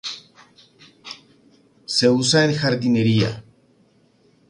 [1.85, 3.43] Se usa en jardinería.